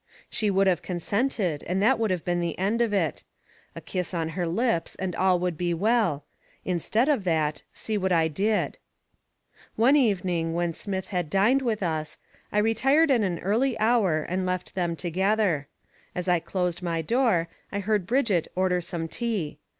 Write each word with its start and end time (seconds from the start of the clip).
She 0.31 0.49
would 0.49 0.65
have 0.65 0.81
consented 0.81 1.63
and 1.67 1.79
that 1.79 1.99
would 1.99 2.09
have 2.09 2.25
been 2.25 2.39
the 2.39 2.57
end 2.57 2.81
of 2.81 2.91
it. 2.91 3.23
A 3.75 3.81
kiss 3.81 4.15
on 4.15 4.29
her 4.29 4.47
lips 4.47 4.95
and 4.95 5.15
all 5.15 5.37
would 5.39 5.55
be 5.55 5.75
well; 5.75 6.25
instead 6.65 7.07
of 7.07 7.23
that, 7.25 7.61
see 7.71 7.99
what 7.99 8.11
I 8.11 8.27
did. 8.27 8.79
One 9.75 9.95
evening 9.95 10.55
when 10.55 10.73
Smith 10.73 11.09
had 11.09 11.29
dined 11.29 11.61
with 11.61 11.83
us, 11.83 12.17
I 12.51 12.57
retired 12.57 13.11
at 13.11 13.21
an 13.21 13.37
early 13.41 13.77
hour 13.77 14.23
and 14.23 14.43
left 14.43 14.73
them 14.73 14.95
together. 14.95 15.67
As 16.15 16.27
I 16.27 16.39
closed 16.39 16.81
my 16.81 17.03
door, 17.03 17.47
I 17.71 17.77
heard 17.79 18.07
Brigitte 18.07 18.47
order 18.55 18.81
some 18.81 19.07
tea. 19.07 19.59